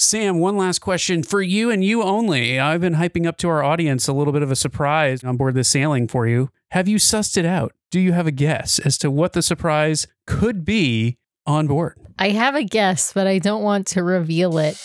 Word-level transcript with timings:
Sam, 0.00 0.38
one 0.38 0.56
last 0.56 0.78
question 0.78 1.24
for 1.24 1.42
you 1.42 1.72
and 1.72 1.82
you 1.82 2.04
only. 2.04 2.60
I've 2.60 2.80
been 2.80 2.94
hyping 2.94 3.26
up 3.26 3.36
to 3.38 3.48
our 3.48 3.64
audience 3.64 4.06
a 4.06 4.12
little 4.12 4.32
bit 4.32 4.44
of 4.44 4.50
a 4.52 4.54
surprise 4.54 5.24
on 5.24 5.36
board 5.36 5.54
this 5.54 5.68
sailing 5.68 6.06
for 6.06 6.24
you. 6.24 6.50
Have 6.70 6.86
you 6.86 6.98
sussed 6.98 7.36
it 7.36 7.44
out? 7.44 7.72
Do 7.90 7.98
you 7.98 8.12
have 8.12 8.28
a 8.28 8.30
guess 8.30 8.78
as 8.78 8.96
to 8.98 9.10
what 9.10 9.32
the 9.32 9.42
surprise 9.42 10.06
could 10.24 10.64
be 10.64 11.18
on 11.46 11.66
board? 11.66 11.96
I 12.16 12.28
have 12.28 12.54
a 12.54 12.62
guess, 12.62 13.12
but 13.12 13.26
I 13.26 13.40
don't 13.40 13.64
want 13.64 13.88
to 13.88 14.04
reveal 14.04 14.58
it. 14.58 14.76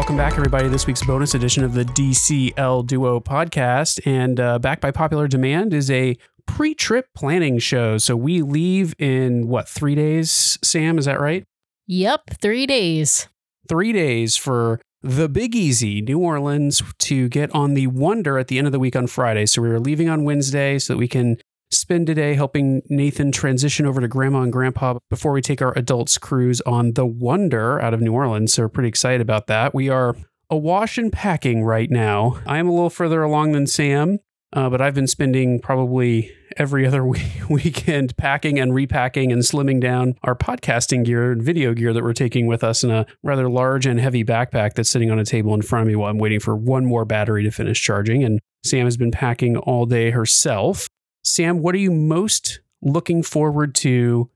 Welcome 0.00 0.16
back, 0.16 0.32
everybody. 0.32 0.66
This 0.68 0.86
week's 0.86 1.04
bonus 1.04 1.34
edition 1.34 1.62
of 1.62 1.74
the 1.74 1.84
DCL 1.84 2.86
Duo 2.86 3.20
podcast. 3.20 4.00
And 4.06 4.40
uh, 4.40 4.58
back 4.58 4.80
by 4.80 4.90
popular 4.90 5.28
demand 5.28 5.74
is 5.74 5.90
a 5.90 6.16
pre 6.46 6.74
trip 6.74 7.08
planning 7.14 7.58
show. 7.58 7.98
So 7.98 8.16
we 8.16 8.40
leave 8.40 8.94
in 8.98 9.46
what, 9.46 9.68
three 9.68 9.94
days, 9.94 10.56
Sam? 10.64 10.96
Is 10.96 11.04
that 11.04 11.20
right? 11.20 11.44
Yep, 11.86 12.30
three 12.40 12.66
days. 12.66 13.28
Three 13.68 13.92
days 13.92 14.38
for 14.38 14.80
the 15.02 15.28
Big 15.28 15.54
Easy, 15.54 16.00
New 16.00 16.18
Orleans, 16.18 16.82
to 17.00 17.28
get 17.28 17.54
on 17.54 17.74
the 17.74 17.88
Wonder 17.88 18.38
at 18.38 18.48
the 18.48 18.56
end 18.56 18.66
of 18.66 18.72
the 18.72 18.80
week 18.80 18.96
on 18.96 19.06
Friday. 19.06 19.44
So 19.44 19.60
we 19.60 19.68
were 19.68 19.78
leaving 19.78 20.08
on 20.08 20.24
Wednesday 20.24 20.78
so 20.78 20.94
that 20.94 20.98
we 20.98 21.08
can 21.08 21.36
spend 21.72 22.06
today 22.06 22.34
helping 22.34 22.82
Nathan 22.88 23.32
transition 23.32 23.86
over 23.86 24.00
to 24.00 24.08
Grandma 24.08 24.42
and 24.42 24.52
Grandpa 24.52 24.98
before 25.08 25.32
we 25.32 25.40
take 25.40 25.62
our 25.62 25.76
adults 25.76 26.18
cruise 26.18 26.60
on 26.62 26.94
the 26.94 27.06
Wonder 27.06 27.80
out 27.80 27.94
of 27.94 28.00
New 28.00 28.12
Orleans. 28.12 28.52
So 28.52 28.62
we're 28.62 28.68
pretty 28.68 28.88
excited 28.88 29.20
about 29.20 29.46
that. 29.46 29.74
We 29.74 29.88
are 29.88 30.16
awash 30.50 30.98
and 30.98 31.12
packing 31.12 31.62
right 31.62 31.90
now. 31.90 32.40
I 32.46 32.58
am 32.58 32.68
a 32.68 32.72
little 32.72 32.90
further 32.90 33.22
along 33.22 33.52
than 33.52 33.68
Sam, 33.68 34.18
uh, 34.52 34.68
but 34.68 34.80
I've 34.80 34.94
been 34.94 35.06
spending 35.06 35.60
probably 35.60 36.32
every 36.56 36.84
other 36.88 37.04
week- 37.04 37.48
weekend 37.48 38.16
packing 38.16 38.58
and 38.58 38.74
repacking 38.74 39.30
and 39.30 39.42
slimming 39.42 39.80
down 39.80 40.16
our 40.24 40.34
podcasting 40.34 41.04
gear 41.04 41.30
and 41.30 41.40
video 41.40 41.72
gear 41.72 41.92
that 41.92 42.02
we're 42.02 42.12
taking 42.12 42.48
with 42.48 42.64
us 42.64 42.82
in 42.82 42.90
a 42.90 43.06
rather 43.22 43.48
large 43.48 43.86
and 43.86 44.00
heavy 44.00 44.24
backpack 44.24 44.74
that's 44.74 44.90
sitting 44.90 45.10
on 45.10 45.20
a 45.20 45.24
table 45.24 45.54
in 45.54 45.62
front 45.62 45.82
of 45.82 45.86
me 45.88 45.94
while 45.94 46.10
I'm 46.10 46.18
waiting 46.18 46.40
for 46.40 46.56
one 46.56 46.84
more 46.84 47.04
battery 47.04 47.44
to 47.44 47.52
finish 47.52 47.80
charging. 47.80 48.24
And 48.24 48.40
Sam 48.64 48.86
has 48.86 48.96
been 48.96 49.12
packing 49.12 49.56
all 49.56 49.86
day 49.86 50.10
herself. 50.10 50.88
Sam, 51.22 51.60
what 51.60 51.74
are 51.74 51.78
you 51.78 51.90
most 51.90 52.60
looking 52.82 53.22
forward 53.22 53.74
to 53.76 54.30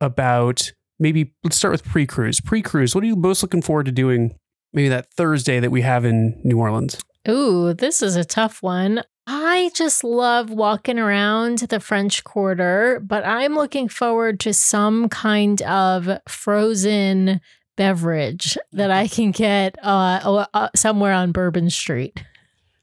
about 0.00 0.72
maybe 0.98 1.32
let's 1.44 1.56
start 1.56 1.72
with 1.72 1.84
pre 1.84 2.06
cruise. 2.06 2.40
Pre 2.40 2.62
cruise, 2.62 2.94
what 2.94 3.04
are 3.04 3.06
you 3.06 3.16
most 3.16 3.42
looking 3.42 3.62
forward 3.62 3.86
to 3.86 3.92
doing 3.92 4.36
maybe 4.72 4.88
that 4.88 5.12
Thursday 5.12 5.60
that 5.60 5.70
we 5.70 5.82
have 5.82 6.04
in 6.04 6.40
New 6.44 6.58
Orleans? 6.58 6.98
Ooh, 7.28 7.74
this 7.74 8.02
is 8.02 8.16
a 8.16 8.24
tough 8.24 8.62
one. 8.62 9.02
I 9.26 9.70
just 9.74 10.04
love 10.04 10.48
walking 10.48 10.98
around 10.98 11.58
the 11.58 11.80
French 11.80 12.24
Quarter, 12.24 13.02
but 13.04 13.26
I'm 13.26 13.54
looking 13.54 13.88
forward 13.88 14.40
to 14.40 14.54
some 14.54 15.10
kind 15.10 15.60
of 15.62 16.08
frozen 16.26 17.40
beverage 17.76 18.56
that 18.72 18.90
I 18.90 19.06
can 19.06 19.30
get 19.30 19.76
uh, 19.82 20.46
uh, 20.54 20.68
somewhere 20.74 21.12
on 21.12 21.32
Bourbon 21.32 21.68
Street. 21.68 22.24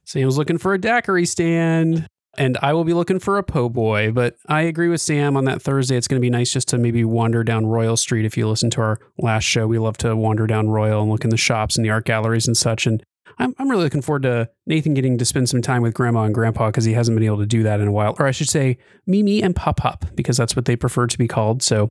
Sam's 0.04 0.38
looking 0.38 0.60
for 0.60 0.76
a 0.76 0.80
daiquiri 0.80 1.26
stand. 1.26 2.08
And 2.38 2.58
I 2.62 2.74
will 2.74 2.84
be 2.84 2.94
looking 2.94 3.20
for 3.20 3.38
a 3.38 3.44
po' 3.44 3.70
boy, 3.70 4.12
but 4.12 4.36
I 4.48 4.62
agree 4.62 4.90
with 4.90 5.02
Sam 5.02 5.38
on 5.38 5.46
that 5.46 5.62
Thursday. 5.62 5.96
It's 5.96 6.08
going 6.08 6.20
to 6.20 6.26
be 6.26 6.30
nice 6.30 6.52
just 6.52 6.68
to 6.70 6.78
maybe 6.78 7.04
wander 7.04 7.44
down 7.44 7.66
Royal 7.66 7.98
Street. 7.98 8.26
If 8.26 8.38
you 8.38 8.48
listen 8.48 8.70
to 8.72 8.82
our 8.82 9.00
last 9.18 9.44
show, 9.44 9.68
we 9.68 9.80
love 9.80 9.98
to 9.98 10.16
wander 10.16 10.48
down 10.48 10.70
Royal 10.70 11.02
and 11.02 11.12
look 11.12 11.24
in 11.24 11.30
the 11.30 11.38
shops 11.38 11.76
and 11.76 11.86
the 11.86 11.90
art 11.90 12.06
galleries 12.06 12.48
and 12.48 12.58
such. 12.58 12.86
And 12.86 13.04
I'm, 13.38 13.54
I'm 13.58 13.70
really 13.70 13.84
looking 13.84 14.02
forward 14.02 14.24
to 14.24 14.50
Nathan 14.66 14.94
getting 14.94 15.18
to 15.18 15.26
spend 15.26 15.50
some 15.50 15.62
time 15.62 15.82
with 15.82 15.94
Grandma 15.94 16.24
and 16.24 16.34
Grandpa 16.34 16.68
because 16.68 16.86
he 16.86 16.94
hasn't 16.94 17.16
been 17.16 17.26
able 17.26 17.40
to 17.40 17.46
do 17.46 17.64
that 17.64 17.80
in 17.80 17.88
a 17.88 17.92
while. 17.92 18.16
Or 18.20 18.28
I 18.28 18.32
should 18.32 18.50
say, 18.50 18.78
Mimi 19.06 19.42
and 19.42 19.56
Pop 19.56 19.78
Pop, 19.78 20.06
because 20.16 20.38
that's 20.38 20.56
what 20.56 20.66
they 20.66 20.76
prefer 20.76 21.08
to 21.08 21.18
be 21.18 21.28
called. 21.28 21.64
So 21.64 21.90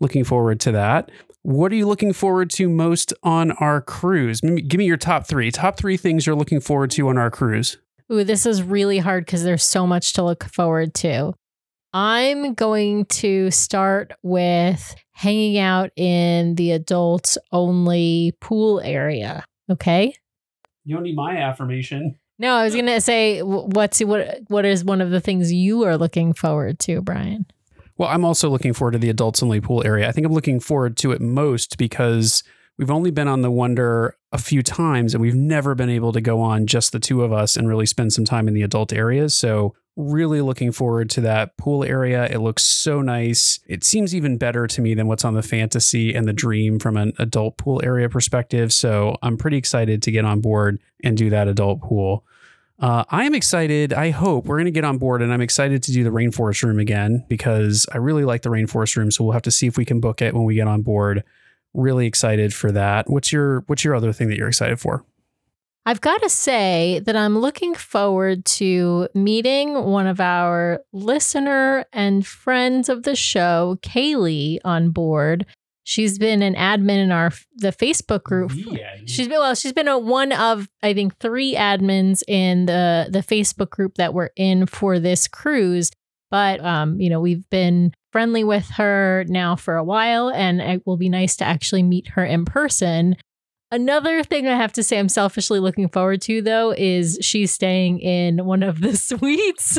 looking 0.00 0.24
forward 0.24 0.60
to 0.60 0.72
that. 0.72 1.10
What 1.42 1.70
are 1.72 1.76
you 1.76 1.86
looking 1.86 2.12
forward 2.12 2.50
to 2.50 2.68
most 2.68 3.14
on 3.22 3.52
our 3.52 3.80
cruise? 3.80 4.40
Give 4.40 4.78
me 4.78 4.84
your 4.84 4.96
top 4.96 5.26
three. 5.26 5.50
Top 5.50 5.76
three 5.76 5.96
things 5.96 6.26
you're 6.26 6.34
looking 6.34 6.60
forward 6.60 6.90
to 6.92 7.08
on 7.08 7.18
our 7.18 7.30
cruise. 7.30 7.78
Ooh, 8.12 8.24
this 8.24 8.46
is 8.46 8.62
really 8.62 8.98
hard 8.98 9.24
because 9.24 9.42
there's 9.42 9.64
so 9.64 9.86
much 9.86 10.12
to 10.14 10.22
look 10.22 10.44
forward 10.44 10.94
to. 10.94 11.32
I'm 11.92 12.54
going 12.54 13.06
to 13.06 13.50
start 13.50 14.12
with 14.22 14.94
hanging 15.12 15.58
out 15.58 15.90
in 15.96 16.54
the 16.56 16.72
adults 16.72 17.38
only 17.52 18.34
pool 18.40 18.80
area. 18.80 19.44
Okay. 19.70 20.14
You 20.84 20.94
don't 20.94 21.02
need 21.02 21.16
my 21.16 21.38
affirmation. 21.38 22.16
No, 22.38 22.54
I 22.54 22.64
was 22.64 22.76
gonna 22.76 23.00
say, 23.00 23.42
what's 23.42 24.00
what? 24.00 24.40
What 24.48 24.66
is 24.66 24.84
one 24.84 25.00
of 25.00 25.10
the 25.10 25.20
things 25.20 25.52
you 25.52 25.84
are 25.84 25.96
looking 25.96 26.34
forward 26.34 26.78
to, 26.80 27.00
Brian? 27.00 27.46
Well, 27.96 28.10
I'm 28.10 28.26
also 28.26 28.50
looking 28.50 28.74
forward 28.74 28.92
to 28.92 28.98
the 28.98 29.08
adults 29.08 29.42
only 29.42 29.60
pool 29.60 29.82
area. 29.86 30.06
I 30.06 30.12
think 30.12 30.26
I'm 30.26 30.34
looking 30.34 30.60
forward 30.60 30.98
to 30.98 31.12
it 31.12 31.20
most 31.22 31.78
because 31.78 32.42
we've 32.78 32.90
only 32.90 33.10
been 33.10 33.28
on 33.28 33.42
the 33.42 33.50
Wonder 33.50 34.16
a 34.32 34.38
few 34.38 34.62
times 34.62 35.14
and 35.14 35.20
we've 35.20 35.34
never 35.34 35.74
been 35.74 35.88
able 35.88 36.12
to 36.12 36.20
go 36.20 36.40
on 36.40 36.66
just 36.66 36.92
the 36.92 37.00
two 37.00 37.22
of 37.22 37.32
us 37.32 37.56
and 37.56 37.68
really 37.68 37.86
spend 37.86 38.12
some 38.12 38.24
time 38.24 38.48
in 38.48 38.54
the 38.54 38.62
adult 38.62 38.92
areas. 38.92 39.34
So, 39.34 39.74
really 39.98 40.42
looking 40.42 40.72
forward 40.72 41.08
to 41.08 41.22
that 41.22 41.56
pool 41.56 41.82
area. 41.82 42.26
It 42.26 42.40
looks 42.40 42.62
so 42.62 43.00
nice. 43.00 43.60
It 43.66 43.82
seems 43.82 44.14
even 44.14 44.36
better 44.36 44.66
to 44.66 44.82
me 44.82 44.92
than 44.92 45.06
what's 45.06 45.24
on 45.24 45.32
the 45.32 45.42
fantasy 45.42 46.14
and 46.14 46.28
the 46.28 46.34
dream 46.34 46.78
from 46.78 46.98
an 46.98 47.14
adult 47.18 47.56
pool 47.56 47.80
area 47.82 48.10
perspective. 48.10 48.74
So, 48.74 49.16
I'm 49.22 49.38
pretty 49.38 49.56
excited 49.56 50.02
to 50.02 50.10
get 50.10 50.26
on 50.26 50.40
board 50.42 50.80
and 51.02 51.16
do 51.16 51.30
that 51.30 51.48
adult 51.48 51.80
pool. 51.80 52.24
Uh, 52.78 53.04
I 53.08 53.24
am 53.24 53.34
excited. 53.34 53.94
I 53.94 54.10
hope 54.10 54.44
we're 54.44 54.56
going 54.56 54.66
to 54.66 54.70
get 54.70 54.84
on 54.84 54.98
board, 54.98 55.22
and 55.22 55.32
I'm 55.32 55.40
excited 55.40 55.82
to 55.84 55.92
do 55.92 56.04
the 56.04 56.10
rainforest 56.10 56.62
room 56.62 56.78
again 56.78 57.24
because 57.26 57.86
I 57.90 57.96
really 57.96 58.24
like 58.24 58.42
the 58.42 58.50
rainforest 58.50 58.96
room. 58.96 59.10
So 59.10 59.24
we'll 59.24 59.32
have 59.32 59.42
to 59.42 59.50
see 59.50 59.66
if 59.66 59.78
we 59.78 59.86
can 59.86 59.98
book 59.98 60.20
it 60.20 60.34
when 60.34 60.44
we 60.44 60.54
get 60.54 60.68
on 60.68 60.82
board. 60.82 61.24
Really 61.76 62.06
excited 62.06 62.54
for 62.54 62.72
that. 62.72 63.08
What's 63.08 63.30
your 63.30 63.60
What's 63.66 63.84
your 63.84 63.94
other 63.94 64.12
thing 64.12 64.28
that 64.28 64.36
you're 64.36 64.48
excited 64.48 64.80
for? 64.80 65.04
I've 65.88 66.00
got 66.00 66.20
to 66.22 66.28
say 66.28 67.00
that 67.04 67.14
I'm 67.14 67.38
looking 67.38 67.76
forward 67.76 68.44
to 68.46 69.08
meeting 69.14 69.84
one 69.84 70.08
of 70.08 70.18
our 70.18 70.80
listener 70.92 71.84
and 71.92 72.26
friends 72.26 72.88
of 72.88 73.04
the 73.04 73.14
show, 73.14 73.78
Kaylee, 73.82 74.58
on 74.64 74.90
board. 74.90 75.46
She's 75.84 76.18
been 76.18 76.42
an 76.42 76.56
admin 76.56 77.04
in 77.04 77.12
our 77.12 77.30
the 77.54 77.70
Facebook 77.70 78.24
group. 78.24 78.50
Yeah. 78.54 78.96
She's 79.06 79.28
been 79.28 79.38
well. 79.38 79.54
She's 79.54 79.72
been 79.72 79.86
a, 79.86 79.96
one 79.96 80.32
of 80.32 80.68
I 80.82 80.92
think 80.94 81.16
three 81.18 81.54
admins 81.54 82.24
in 82.26 82.66
the 82.66 83.06
the 83.08 83.20
Facebook 83.20 83.70
group 83.70 83.94
that 83.94 84.12
we're 84.12 84.30
in 84.34 84.66
for 84.66 84.98
this 84.98 85.28
cruise. 85.28 85.92
But 86.32 86.58
um, 86.64 87.00
you 87.00 87.08
know, 87.10 87.20
we've 87.20 87.48
been 87.50 87.92
friendly 88.16 88.42
with 88.42 88.66
her 88.70 89.26
now 89.28 89.54
for 89.54 89.76
a 89.76 89.84
while, 89.84 90.30
and 90.30 90.58
it 90.58 90.86
will 90.86 90.96
be 90.96 91.10
nice 91.10 91.36
to 91.36 91.44
actually 91.44 91.82
meet 91.82 92.08
her 92.08 92.24
in 92.24 92.46
person. 92.46 93.14
Another 93.70 94.24
thing 94.24 94.48
I 94.48 94.56
have 94.56 94.72
to 94.72 94.82
say 94.82 94.98
I'm 94.98 95.10
selfishly 95.10 95.60
looking 95.60 95.90
forward 95.90 96.22
to 96.22 96.40
though 96.40 96.72
is 96.72 97.18
she's 97.20 97.52
staying 97.52 97.98
in 97.98 98.46
one 98.46 98.62
of 98.62 98.80
the 98.80 98.96
suites 98.96 99.78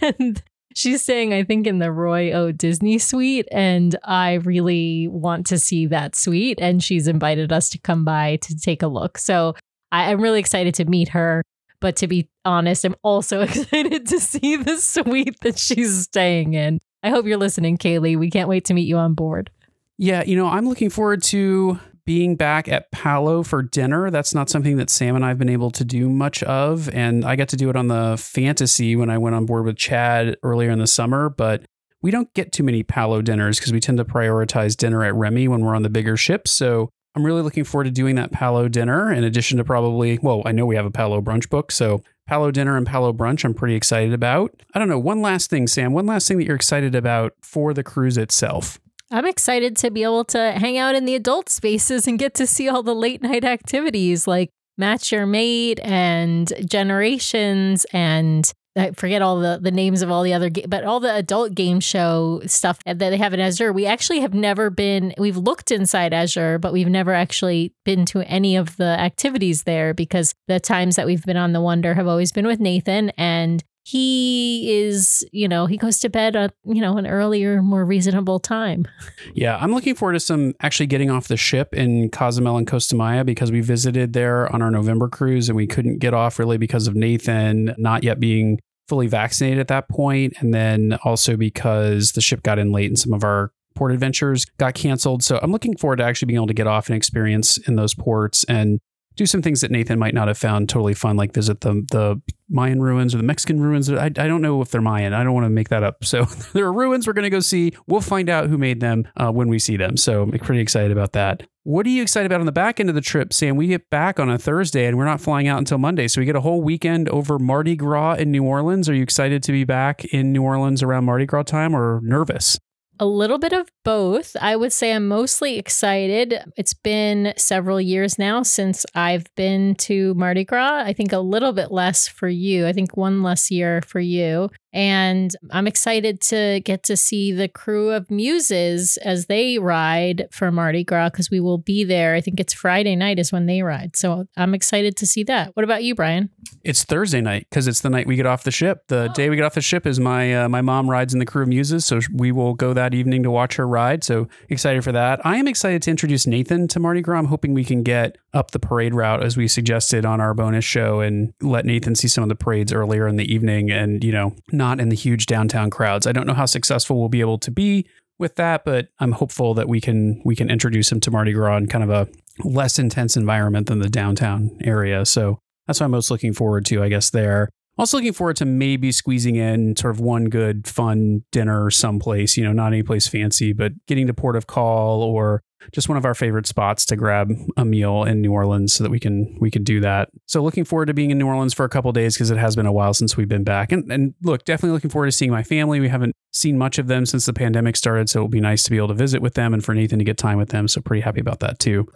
and 0.00 0.42
she's 0.74 1.02
staying 1.02 1.34
I 1.34 1.44
think 1.44 1.66
in 1.66 1.78
the 1.78 1.92
Roy 1.92 2.32
O 2.32 2.52
Disney 2.52 2.96
suite 2.96 3.46
and 3.52 3.94
I 4.02 4.34
really 4.34 5.06
want 5.06 5.44
to 5.48 5.58
see 5.58 5.84
that 5.88 6.16
suite 6.16 6.58
and 6.62 6.82
she's 6.82 7.06
invited 7.06 7.52
us 7.52 7.68
to 7.68 7.78
come 7.78 8.02
by 8.02 8.36
to 8.36 8.56
take 8.56 8.82
a 8.82 8.88
look. 8.88 9.18
So 9.18 9.56
I, 9.92 10.10
I'm 10.10 10.22
really 10.22 10.40
excited 10.40 10.72
to 10.76 10.86
meet 10.86 11.08
her. 11.08 11.42
But 11.80 11.96
to 11.96 12.08
be 12.08 12.30
honest, 12.46 12.86
I'm 12.86 12.96
also 13.02 13.40
excited 13.42 14.06
to 14.06 14.20
see 14.20 14.56
the 14.56 14.78
suite 14.78 15.38
that 15.42 15.58
she's 15.58 16.04
staying 16.04 16.54
in. 16.54 16.80
I 17.02 17.10
hope 17.10 17.26
you're 17.26 17.36
listening, 17.36 17.78
Kaylee. 17.78 18.18
We 18.18 18.30
can't 18.30 18.48
wait 18.48 18.64
to 18.66 18.74
meet 18.74 18.88
you 18.88 18.96
on 18.96 19.14
board. 19.14 19.50
Yeah, 19.98 20.22
you 20.24 20.36
know, 20.36 20.46
I'm 20.46 20.68
looking 20.68 20.90
forward 20.90 21.22
to 21.24 21.78
being 22.08 22.36
back 22.36 22.68
at 22.68 22.90
Palo 22.90 23.42
for 23.42 23.62
dinner. 23.62 24.10
That's 24.10 24.34
not 24.34 24.48
something 24.48 24.78
that 24.78 24.88
Sam 24.88 25.14
and 25.14 25.24
I 25.24 25.28
have 25.28 25.38
been 25.38 25.50
able 25.50 25.70
to 25.72 25.84
do 25.84 26.08
much 26.08 26.42
of. 26.44 26.88
And 26.94 27.24
I 27.24 27.36
got 27.36 27.48
to 27.50 27.56
do 27.56 27.68
it 27.68 27.76
on 27.76 27.88
the 27.88 28.16
fantasy 28.18 28.96
when 28.96 29.10
I 29.10 29.18
went 29.18 29.36
on 29.36 29.44
board 29.44 29.66
with 29.66 29.76
Chad 29.76 30.36
earlier 30.42 30.70
in 30.70 30.78
the 30.78 30.86
summer, 30.86 31.28
but 31.28 31.66
we 32.00 32.10
don't 32.10 32.32
get 32.32 32.52
too 32.52 32.62
many 32.62 32.82
Palo 32.82 33.20
dinners 33.20 33.58
because 33.58 33.72
we 33.72 33.80
tend 33.80 33.98
to 33.98 34.04
prioritize 34.04 34.76
dinner 34.76 35.04
at 35.04 35.14
Remy 35.14 35.48
when 35.48 35.60
we're 35.60 35.74
on 35.74 35.82
the 35.82 35.90
bigger 35.90 36.16
ships. 36.16 36.50
So 36.50 36.88
I'm 37.14 37.26
really 37.26 37.42
looking 37.42 37.64
forward 37.64 37.84
to 37.84 37.90
doing 37.90 38.14
that 38.14 38.32
Palo 38.32 38.68
dinner 38.68 39.12
in 39.12 39.24
addition 39.24 39.58
to 39.58 39.64
probably, 39.64 40.18
well, 40.22 40.42
I 40.46 40.52
know 40.52 40.64
we 40.64 40.76
have 40.76 40.86
a 40.86 40.90
Palo 40.90 41.20
brunch 41.20 41.50
book. 41.50 41.72
So 41.72 42.02
Palo 42.28 42.50
dinner 42.50 42.76
and 42.76 42.86
Palo 42.86 43.14
brunch, 43.14 43.42
I'm 43.42 43.54
pretty 43.54 43.74
excited 43.74 44.12
about. 44.12 44.54
I 44.74 44.78
don't 44.78 44.88
know. 44.88 44.98
One 44.98 45.22
last 45.22 45.48
thing, 45.48 45.66
Sam, 45.66 45.94
one 45.94 46.04
last 46.04 46.28
thing 46.28 46.36
that 46.36 46.44
you're 46.44 46.56
excited 46.56 46.94
about 46.94 47.32
for 47.42 47.72
the 47.72 47.82
cruise 47.82 48.18
itself. 48.18 48.78
I'm 49.10 49.24
excited 49.24 49.78
to 49.78 49.90
be 49.90 50.02
able 50.02 50.26
to 50.26 50.52
hang 50.52 50.76
out 50.76 50.94
in 50.94 51.06
the 51.06 51.14
adult 51.14 51.48
spaces 51.48 52.06
and 52.06 52.18
get 52.18 52.34
to 52.34 52.46
see 52.46 52.68
all 52.68 52.82
the 52.82 52.94
late 52.94 53.22
night 53.22 53.44
activities 53.44 54.26
like 54.26 54.50
Match 54.76 55.10
Your 55.10 55.24
Mate 55.24 55.80
and 55.82 56.52
Generations 56.68 57.86
and 57.94 58.52
I 58.78 58.92
forget 58.92 59.22
all 59.22 59.40
the, 59.40 59.58
the 59.60 59.70
names 59.70 60.02
of 60.02 60.10
all 60.10 60.22
the 60.22 60.34
other, 60.34 60.50
ga- 60.50 60.66
but 60.66 60.84
all 60.84 61.00
the 61.00 61.14
adult 61.14 61.54
game 61.54 61.80
show 61.80 62.40
stuff 62.46 62.78
that 62.84 62.98
they 62.98 63.16
have 63.16 63.34
in 63.34 63.40
Azure. 63.40 63.72
We 63.72 63.86
actually 63.86 64.20
have 64.20 64.34
never 64.34 64.70
been, 64.70 65.14
we've 65.18 65.36
looked 65.36 65.70
inside 65.70 66.12
Azure, 66.12 66.58
but 66.58 66.72
we've 66.72 66.88
never 66.88 67.12
actually 67.12 67.74
been 67.84 68.04
to 68.06 68.20
any 68.22 68.56
of 68.56 68.76
the 68.76 68.84
activities 68.84 69.64
there 69.64 69.94
because 69.94 70.34
the 70.46 70.60
times 70.60 70.96
that 70.96 71.06
we've 71.06 71.24
been 71.24 71.36
on 71.36 71.52
the 71.52 71.60
Wonder 71.60 71.94
have 71.94 72.06
always 72.06 72.32
been 72.32 72.46
with 72.46 72.60
Nathan. 72.60 73.10
And 73.10 73.62
he 73.88 74.70
is, 74.70 75.26
you 75.32 75.48
know, 75.48 75.64
he 75.64 75.78
goes 75.78 75.98
to 76.00 76.10
bed 76.10 76.36
at, 76.36 76.52
you 76.66 76.82
know, 76.82 76.98
an 76.98 77.06
earlier, 77.06 77.62
more 77.62 77.86
reasonable 77.86 78.38
time. 78.38 78.86
Yeah, 79.32 79.56
I'm 79.56 79.72
looking 79.72 79.94
forward 79.94 80.12
to 80.12 80.20
some 80.20 80.52
actually 80.60 80.88
getting 80.88 81.10
off 81.10 81.28
the 81.28 81.38
ship 81.38 81.72
in 81.74 82.10
Cozumel 82.10 82.58
and 82.58 82.66
Costa 82.66 82.94
Maya 82.94 83.24
because 83.24 83.50
we 83.50 83.62
visited 83.62 84.12
there 84.12 84.52
on 84.52 84.60
our 84.60 84.70
November 84.70 85.08
cruise 85.08 85.48
and 85.48 85.56
we 85.56 85.66
couldn't 85.66 86.00
get 86.00 86.12
off 86.12 86.38
really 86.38 86.58
because 86.58 86.86
of 86.86 86.96
Nathan 86.96 87.74
not 87.78 88.04
yet 88.04 88.20
being 88.20 88.58
fully 88.88 89.06
vaccinated 89.06 89.58
at 89.58 89.68
that 89.68 89.88
point, 89.88 90.34
and 90.38 90.52
then 90.52 90.98
also 91.04 91.36
because 91.36 92.12
the 92.12 92.20
ship 92.20 92.42
got 92.42 92.58
in 92.58 92.72
late 92.72 92.90
and 92.90 92.98
some 92.98 93.12
of 93.12 93.24
our 93.24 93.52
port 93.74 93.92
adventures 93.92 94.44
got 94.58 94.74
canceled. 94.74 95.22
So 95.22 95.38
I'm 95.42 95.52
looking 95.52 95.76
forward 95.76 95.96
to 95.96 96.04
actually 96.04 96.26
being 96.26 96.38
able 96.38 96.48
to 96.48 96.54
get 96.54 96.66
off 96.66 96.88
and 96.88 96.96
experience 96.96 97.58
in 97.58 97.76
those 97.76 97.94
ports 97.94 98.44
and 98.44 98.80
do 99.18 99.26
some 99.26 99.42
things 99.42 99.60
that 99.60 99.70
Nathan 99.70 99.98
might 99.98 100.14
not 100.14 100.28
have 100.28 100.38
found 100.38 100.68
totally 100.68 100.94
fun, 100.94 101.16
like 101.16 101.34
visit 101.34 101.60
the 101.60 101.84
the 101.90 102.22
Mayan 102.48 102.80
ruins 102.80 103.14
or 103.14 103.18
the 103.18 103.24
Mexican 103.24 103.60
ruins. 103.60 103.90
I, 103.90 104.06
I 104.06 104.08
don't 104.08 104.40
know 104.40 104.62
if 104.62 104.70
they're 104.70 104.80
Mayan. 104.80 105.12
I 105.12 105.22
don't 105.24 105.34
want 105.34 105.44
to 105.44 105.50
make 105.50 105.68
that 105.68 105.82
up. 105.82 105.96
So 106.08 106.24
there 106.54 106.64
are 106.64 106.72
ruins 106.72 107.06
we're 107.06 107.12
going 107.12 107.24
to 107.24 107.30
go 107.30 107.40
see. 107.40 107.74
We'll 107.86 108.00
find 108.00 108.30
out 108.30 108.48
who 108.48 108.56
made 108.56 108.80
them 108.80 109.06
uh, 109.16 109.30
when 109.30 109.48
we 109.48 109.58
see 109.58 109.76
them. 109.76 109.98
So 109.98 110.22
I'm 110.22 110.30
pretty 110.30 110.62
excited 110.62 110.90
about 110.90 111.12
that. 111.12 111.46
What 111.68 111.84
are 111.84 111.90
you 111.90 112.00
excited 112.00 112.24
about 112.24 112.40
on 112.40 112.46
the 112.46 112.52
back 112.52 112.80
end 112.80 112.88
of 112.88 112.94
the 112.94 113.02
trip, 113.02 113.30
Sam? 113.30 113.54
We 113.54 113.66
get 113.66 113.90
back 113.90 114.18
on 114.18 114.30
a 114.30 114.38
Thursday 114.38 114.86
and 114.86 114.96
we're 114.96 115.04
not 115.04 115.20
flying 115.20 115.48
out 115.48 115.58
until 115.58 115.76
Monday. 115.76 116.08
So 116.08 116.18
we 116.18 116.24
get 116.24 116.34
a 116.34 116.40
whole 116.40 116.62
weekend 116.62 117.10
over 117.10 117.38
Mardi 117.38 117.76
Gras 117.76 118.14
in 118.14 118.30
New 118.30 118.42
Orleans. 118.42 118.88
Are 118.88 118.94
you 118.94 119.02
excited 119.02 119.42
to 119.42 119.52
be 119.52 119.64
back 119.64 120.06
in 120.06 120.32
New 120.32 120.42
Orleans 120.42 120.82
around 120.82 121.04
Mardi 121.04 121.26
Gras 121.26 121.42
time 121.42 121.76
or 121.76 122.00
nervous? 122.02 122.58
A 122.98 123.04
little 123.04 123.38
bit 123.38 123.52
of 123.52 123.70
both. 123.84 124.34
I 124.40 124.56
would 124.56 124.72
say 124.72 124.94
I'm 124.94 125.08
mostly 125.08 125.58
excited. 125.58 126.42
It's 126.56 126.72
been 126.72 127.34
several 127.36 127.82
years 127.82 128.18
now 128.18 128.42
since 128.44 128.86
I've 128.94 129.26
been 129.36 129.74
to 129.74 130.14
Mardi 130.14 130.46
Gras. 130.46 130.84
I 130.86 130.94
think 130.94 131.12
a 131.12 131.18
little 131.18 131.52
bit 131.52 131.70
less 131.70 132.08
for 132.08 132.28
you. 132.28 132.66
I 132.66 132.72
think 132.72 132.96
one 132.96 133.22
less 133.22 133.50
year 133.50 133.82
for 133.82 134.00
you. 134.00 134.48
And 134.72 135.34
I'm 135.50 135.66
excited 135.66 136.20
to 136.22 136.60
get 136.64 136.82
to 136.84 136.96
see 136.96 137.32
the 137.32 137.48
Krewe 137.48 137.96
of 137.96 138.10
Muses 138.10 138.98
as 138.98 139.26
they 139.26 139.58
ride 139.58 140.28
for 140.30 140.52
Mardi 140.52 140.84
Gras 140.84 141.08
because 141.10 141.30
we 141.30 141.40
will 141.40 141.58
be 141.58 141.84
there. 141.84 142.14
I 142.14 142.20
think 142.20 142.38
it's 142.38 142.52
Friday 142.52 142.94
night 142.94 143.18
is 143.18 143.32
when 143.32 143.46
they 143.46 143.62
ride. 143.62 143.96
So 143.96 144.26
I'm 144.36 144.54
excited 144.54 144.96
to 144.98 145.06
see 145.06 145.24
that. 145.24 145.56
What 145.56 145.64
about 145.64 145.82
you, 145.84 145.94
Brian? 145.94 146.28
It's 146.64 146.84
Thursday 146.84 147.20
night 147.22 147.46
because 147.48 147.66
it's 147.66 147.80
the 147.80 147.88
night 147.90 148.06
we 148.06 148.16
get 148.16 148.26
off 148.26 148.44
the 148.44 148.50
ship. 148.50 148.82
The 148.88 149.08
Oh. 149.10 149.14
day 149.14 149.30
we 149.30 149.36
get 149.36 149.44
off 149.44 149.54
the 149.54 149.60
ship 149.62 149.86
is 149.86 149.98
my 149.98 150.34
uh, 150.44 150.48
my 150.48 150.60
mom 150.60 150.88
rides 150.90 151.12
in 151.14 151.18
the 151.18 151.26
Krewe 151.26 151.42
of 151.42 151.48
Muses, 151.48 151.84
so 151.86 152.00
we 152.12 152.30
will 152.30 152.52
go 152.54 152.74
that 152.74 152.92
evening 152.94 153.22
to 153.22 153.30
watch 153.30 153.56
her 153.56 153.66
ride. 153.66 154.04
So 154.04 154.28
excited 154.50 154.84
for 154.84 154.92
that. 154.92 155.24
I 155.24 155.36
am 155.38 155.48
excited 155.48 155.82
to 155.82 155.90
introduce 155.90 156.26
Nathan 156.26 156.68
to 156.68 156.80
Mardi 156.80 157.00
Gras. 157.00 157.18
I'm 157.18 157.26
hoping 157.26 157.54
we 157.54 157.64
can 157.64 157.82
get 157.82 158.16
up 158.38 158.52
the 158.52 158.60
parade 158.60 158.94
route 158.94 159.22
as 159.22 159.36
we 159.36 159.48
suggested 159.48 160.06
on 160.06 160.20
our 160.20 160.32
bonus 160.32 160.64
show 160.64 161.00
and 161.00 161.34
let 161.42 161.64
Nathan 161.64 161.96
see 161.96 162.06
some 162.06 162.22
of 162.22 162.28
the 162.28 162.36
parades 162.36 162.72
earlier 162.72 163.08
in 163.08 163.16
the 163.16 163.30
evening 163.32 163.68
and 163.70 164.04
you 164.04 164.12
know 164.12 164.34
not 164.52 164.80
in 164.80 164.88
the 164.88 164.96
huge 164.96 165.26
downtown 165.26 165.70
crowds. 165.70 166.06
I 166.06 166.12
don't 166.12 166.26
know 166.26 166.34
how 166.34 166.46
successful 166.46 167.00
we'll 167.00 167.08
be 167.08 167.20
able 167.20 167.38
to 167.38 167.50
be 167.50 167.84
with 168.18 168.36
that, 168.36 168.64
but 168.64 168.88
I'm 169.00 169.12
hopeful 169.12 169.54
that 169.54 169.68
we 169.68 169.80
can 169.80 170.22
we 170.24 170.36
can 170.36 170.50
introduce 170.50 170.90
him 170.90 171.00
to 171.00 171.10
Mardi 171.10 171.32
Gras 171.32 171.56
in 171.56 171.66
kind 171.66 171.82
of 171.82 171.90
a 171.90 172.08
less 172.44 172.78
intense 172.78 173.16
environment 173.16 173.66
than 173.66 173.80
the 173.80 173.88
downtown 173.88 174.56
area. 174.62 175.04
So 175.04 175.40
that's 175.66 175.80
what 175.80 175.86
I'm 175.86 175.90
most 175.90 176.10
looking 176.10 176.32
forward 176.32 176.64
to, 176.66 176.82
I 176.82 176.88
guess, 176.88 177.10
there. 177.10 177.48
Also 177.78 177.96
looking 177.96 178.12
forward 178.12 178.36
to 178.36 178.44
maybe 178.44 178.90
squeezing 178.90 179.36
in 179.36 179.76
sort 179.76 179.94
of 179.94 180.00
one 180.00 180.24
good 180.26 180.66
fun 180.66 181.22
dinner 181.30 181.70
someplace, 181.70 182.36
you 182.36 182.44
know, 182.44 182.52
not 182.52 182.68
any 182.68 182.82
place 182.82 183.06
fancy, 183.06 183.52
but 183.52 183.72
getting 183.86 184.06
to 184.08 184.14
Port 184.14 184.34
of 184.36 184.46
Call 184.46 185.02
or 185.02 185.42
just 185.72 185.88
one 185.88 185.98
of 185.98 186.04
our 186.04 186.14
favorite 186.14 186.46
spots 186.46 186.84
to 186.86 186.96
grab 186.96 187.32
a 187.56 187.64
meal 187.64 188.04
in 188.04 188.20
New 188.20 188.32
Orleans 188.32 188.72
so 188.72 188.84
that 188.84 188.90
we 188.90 188.98
can 188.98 189.36
we 189.40 189.50
can 189.50 189.64
do 189.64 189.80
that. 189.80 190.08
So 190.26 190.42
looking 190.42 190.64
forward 190.64 190.86
to 190.86 190.94
being 190.94 191.10
in 191.10 191.18
New 191.18 191.26
Orleans 191.26 191.54
for 191.54 191.64
a 191.64 191.68
couple 191.68 191.92
days 191.92 192.14
because 192.14 192.30
it 192.30 192.38
has 192.38 192.56
been 192.56 192.66
a 192.66 192.72
while 192.72 192.94
since 192.94 193.16
we've 193.16 193.28
been 193.28 193.44
back. 193.44 193.72
And 193.72 193.90
and 193.90 194.14
look, 194.22 194.44
definitely 194.44 194.74
looking 194.74 194.90
forward 194.90 195.06
to 195.06 195.12
seeing 195.12 195.30
my 195.30 195.42
family. 195.42 195.80
We 195.80 195.88
haven't 195.88 196.14
seen 196.32 196.58
much 196.58 196.78
of 196.78 196.86
them 196.86 197.06
since 197.06 197.26
the 197.26 197.32
pandemic 197.32 197.76
started, 197.76 198.08
so 198.08 198.20
it'll 198.20 198.28
be 198.28 198.40
nice 198.40 198.62
to 198.64 198.70
be 198.70 198.76
able 198.76 198.88
to 198.88 198.94
visit 198.94 199.22
with 199.22 199.34
them 199.34 199.52
and 199.54 199.64
for 199.64 199.74
Nathan 199.74 199.98
to 199.98 200.04
get 200.04 200.16
time 200.16 200.38
with 200.38 200.50
them. 200.50 200.68
So 200.68 200.80
pretty 200.80 201.02
happy 201.02 201.20
about 201.20 201.40
that 201.40 201.58
too. 201.58 201.88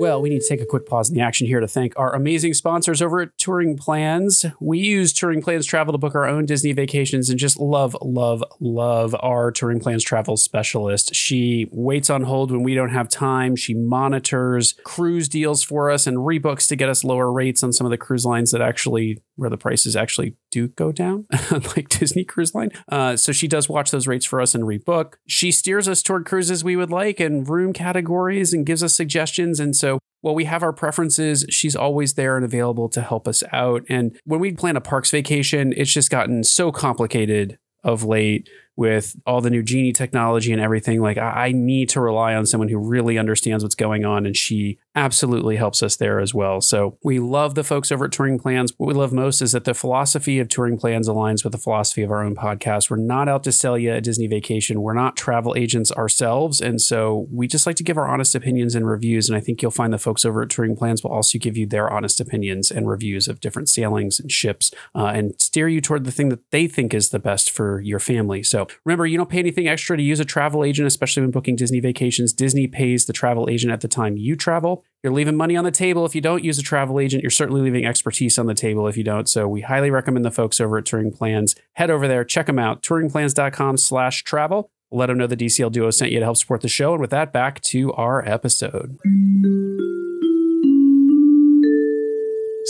Well, 0.00 0.22
we 0.22 0.30
need 0.30 0.40
to 0.40 0.48
take 0.48 0.62
a 0.62 0.66
quick 0.66 0.86
pause 0.86 1.10
in 1.10 1.14
the 1.14 1.20
action 1.20 1.46
here 1.46 1.60
to 1.60 1.68
thank 1.68 1.92
our 1.98 2.14
amazing 2.14 2.54
sponsors 2.54 3.02
over 3.02 3.20
at 3.20 3.36
Touring 3.36 3.76
Plans. 3.76 4.46
We 4.58 4.78
use 4.78 5.12
Touring 5.12 5.42
Plans 5.42 5.66
Travel 5.66 5.92
to 5.92 5.98
book 5.98 6.14
our 6.14 6.26
own 6.26 6.46
Disney 6.46 6.72
vacations 6.72 7.28
and 7.28 7.38
just 7.38 7.60
love, 7.60 7.94
love, 8.00 8.42
love 8.60 9.14
our 9.20 9.52
Touring 9.52 9.78
Plans 9.78 10.02
Travel 10.02 10.38
specialist. 10.38 11.14
She 11.14 11.68
waits 11.70 12.08
on 12.08 12.22
hold 12.22 12.50
when 12.50 12.62
we 12.62 12.74
don't 12.74 12.88
have 12.88 13.10
time. 13.10 13.56
She 13.56 13.74
monitors 13.74 14.74
cruise 14.84 15.28
deals 15.28 15.62
for 15.62 15.90
us 15.90 16.06
and 16.06 16.16
rebooks 16.16 16.66
to 16.68 16.76
get 16.76 16.88
us 16.88 17.04
lower 17.04 17.30
rates 17.30 17.62
on 17.62 17.74
some 17.74 17.86
of 17.86 17.90
the 17.90 17.98
cruise 17.98 18.24
lines 18.24 18.52
that 18.52 18.62
actually, 18.62 19.22
where 19.36 19.50
the 19.50 19.58
prices 19.58 19.96
actually 19.96 20.34
do 20.50 20.68
go 20.68 20.92
down, 20.92 21.26
like 21.76 21.90
Disney 21.90 22.24
Cruise 22.24 22.54
Line. 22.54 22.70
Uh, 22.88 23.16
so 23.16 23.32
she 23.32 23.46
does 23.46 23.68
watch 23.68 23.90
those 23.90 24.06
rates 24.06 24.24
for 24.24 24.40
us 24.40 24.54
and 24.54 24.64
rebook. 24.64 25.16
She 25.26 25.52
steers 25.52 25.88
us 25.88 26.02
toward 26.02 26.24
cruises 26.24 26.64
we 26.64 26.74
would 26.74 26.90
like 26.90 27.20
and 27.20 27.46
room 27.46 27.74
categories 27.74 28.54
and 28.54 28.64
gives 28.64 28.82
us 28.82 28.96
suggestions. 28.96 29.60
And 29.60 29.76
so 29.90 29.98
while 30.20 30.34
we 30.34 30.44
have 30.44 30.62
our 30.62 30.72
preferences, 30.72 31.44
she's 31.48 31.74
always 31.74 32.14
there 32.14 32.36
and 32.36 32.44
available 32.44 32.88
to 32.90 33.00
help 33.00 33.26
us 33.26 33.42
out. 33.52 33.82
And 33.88 34.18
when 34.24 34.38
we 34.40 34.52
plan 34.52 34.76
a 34.76 34.80
parks 34.80 35.10
vacation, 35.10 35.72
it's 35.76 35.92
just 35.92 36.10
gotten 36.10 36.44
so 36.44 36.70
complicated 36.70 37.58
of 37.82 38.04
late 38.04 38.48
with 38.76 39.14
all 39.26 39.40
the 39.40 39.50
new 39.50 39.62
genie 39.62 39.92
technology 39.92 40.52
and 40.52 40.60
everything. 40.60 41.02
Like 41.02 41.18
I, 41.18 41.48
I 41.48 41.52
need 41.52 41.88
to 41.90 42.00
rely 42.00 42.34
on 42.34 42.46
someone 42.46 42.68
who 42.68 42.78
really 42.78 43.18
understands 43.18 43.62
what's 43.62 43.74
going 43.74 44.04
on, 44.04 44.26
and 44.26 44.36
she 44.36 44.78
absolutely 44.94 45.56
helps 45.56 45.82
us 45.82 45.96
there 45.96 46.18
as 46.18 46.34
well. 46.34 46.60
So 46.60 46.98
we 47.04 47.18
love 47.18 47.54
the 47.54 47.62
folks 47.62 47.92
over 47.92 48.06
at 48.06 48.12
Touring 48.12 48.38
Plans. 48.38 48.72
What 48.76 48.86
we 48.88 48.94
love 48.94 49.12
most 49.12 49.40
is 49.42 49.52
that 49.52 49.64
the 49.64 49.74
philosophy 49.74 50.38
of 50.38 50.48
Touring 50.48 50.78
Plans 50.78 51.08
aligns 51.08 51.44
with 51.44 51.52
the 51.52 51.58
philosophy 51.58 52.02
of 52.02 52.10
our 52.10 52.24
own 52.24 52.34
podcast. 52.34 52.90
We're 52.90 52.96
not 52.96 53.28
out 53.28 53.44
to 53.44 53.52
sell 53.52 53.78
you 53.78 53.92
a 53.92 54.00
Disney 54.00 54.26
vacation. 54.26 54.82
We're 54.82 54.94
not 54.94 55.16
travel 55.16 55.54
agents 55.56 55.92
ourselves, 55.92 56.60
and 56.60 56.80
so 56.80 57.28
we 57.30 57.46
just 57.46 57.66
like 57.66 57.76
to 57.76 57.84
give 57.84 57.98
our 57.98 58.08
honest 58.08 58.34
opinions 58.34 58.74
and 58.74 58.86
reviews. 58.86 59.28
And 59.28 59.36
I 59.36 59.40
think 59.40 59.62
you'll 59.62 59.70
find 59.70 59.92
the 59.92 59.98
folks 59.98 60.24
over 60.24 60.42
at 60.42 60.48
Touring 60.48 60.76
Plans 60.76 61.02
will 61.02 61.12
also 61.12 61.38
give 61.38 61.56
you 61.56 61.66
their 61.66 61.90
honest 61.90 62.20
opinions 62.20 62.70
and 62.70 62.88
reviews 62.88 63.28
of 63.28 63.40
different 63.40 63.68
sailings 63.68 64.18
and 64.18 64.32
ships, 64.32 64.72
uh, 64.94 65.12
and 65.14 65.34
steer 65.38 65.68
you 65.68 65.80
toward 65.80 66.04
the 66.04 66.12
thing 66.12 66.30
that 66.30 66.50
they 66.50 66.66
think 66.66 66.94
is 66.94 67.10
the 67.10 67.18
best 67.18 67.50
for 67.50 67.80
your 67.80 67.98
family. 67.98 68.42
So 68.42 68.59
remember, 68.84 69.06
you 69.06 69.16
don't 69.16 69.30
pay 69.30 69.38
anything 69.38 69.68
extra 69.68 69.96
to 69.96 70.02
use 70.02 70.20
a 70.20 70.24
travel 70.24 70.64
agent, 70.64 70.86
especially 70.86 71.22
when 71.22 71.30
booking 71.30 71.56
Disney 71.56 71.80
vacations. 71.80 72.32
Disney 72.32 72.66
pays 72.66 73.06
the 73.06 73.12
travel 73.12 73.48
agent 73.50 73.72
at 73.72 73.80
the 73.80 73.88
time 73.88 74.16
you 74.16 74.36
travel. 74.36 74.84
You're 75.02 75.12
leaving 75.12 75.36
money 75.36 75.56
on 75.56 75.64
the 75.64 75.70
table 75.70 76.04
if 76.04 76.14
you 76.14 76.20
don't 76.20 76.44
use 76.44 76.58
a 76.58 76.62
travel 76.62 77.00
agent. 77.00 77.22
You're 77.22 77.30
certainly 77.30 77.62
leaving 77.62 77.86
expertise 77.86 78.38
on 78.38 78.46
the 78.46 78.54
table 78.54 78.86
if 78.86 78.96
you 78.96 79.04
don't. 79.04 79.28
So 79.28 79.48
we 79.48 79.62
highly 79.62 79.90
recommend 79.90 80.24
the 80.24 80.30
folks 80.30 80.60
over 80.60 80.78
at 80.78 80.86
Touring 80.86 81.12
Plans. 81.12 81.54
Head 81.74 81.90
over 81.90 82.06
there, 82.06 82.24
check 82.24 82.46
them 82.46 82.58
out, 82.58 82.82
touringplans.com 82.82 83.76
slash 83.76 84.24
travel. 84.24 84.70
Let 84.92 85.06
them 85.06 85.18
know 85.18 85.26
the 85.26 85.36
DCL 85.36 85.72
Duo 85.72 85.90
sent 85.90 86.10
you 86.10 86.18
to 86.18 86.24
help 86.24 86.36
support 86.36 86.62
the 86.62 86.68
show. 86.68 86.92
And 86.92 87.00
with 87.00 87.10
that, 87.10 87.32
back 87.32 87.60
to 87.62 87.92
our 87.92 88.26
episode. 88.28 88.98